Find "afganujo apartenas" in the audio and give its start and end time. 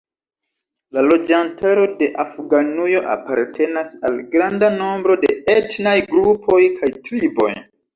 2.25-3.95